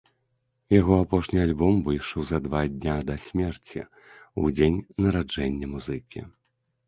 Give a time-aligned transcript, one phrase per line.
[0.73, 3.81] Яго апошні альбом выйшаў за два дня да смерці,
[4.45, 6.19] у дзень нараджэння музыкі.